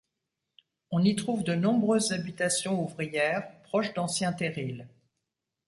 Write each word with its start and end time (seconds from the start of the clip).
On 0.89 1.03
y 1.03 1.15
trouve 1.15 1.43
de 1.43 1.53
nombreuses 1.53 2.11
habitations 2.11 2.83
ouvrières, 2.83 3.47
proches 3.61 3.93
d'anciens 3.93 4.33
terrils. 4.33 4.87